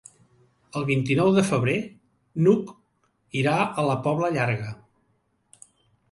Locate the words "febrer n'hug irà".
1.49-3.53